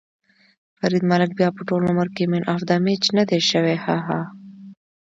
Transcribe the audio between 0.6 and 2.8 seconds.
فرید ملک بیا به ټول عمر کې مېن اف ده